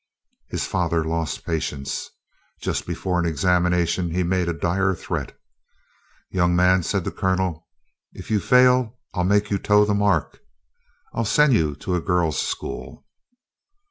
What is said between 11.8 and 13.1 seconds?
a girl's school."